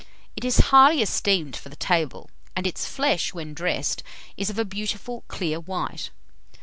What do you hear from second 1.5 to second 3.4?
for the table, and its flesh,